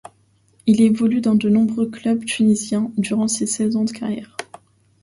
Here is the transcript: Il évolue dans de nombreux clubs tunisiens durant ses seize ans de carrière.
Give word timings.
Il 0.65 0.81
évolue 0.81 1.21
dans 1.21 1.35
de 1.35 1.47
nombreux 1.47 1.87
clubs 1.87 2.25
tunisiens 2.25 2.89
durant 2.97 3.27
ses 3.27 3.45
seize 3.45 3.75
ans 3.75 3.83
de 3.83 3.91
carrière. 3.91 4.35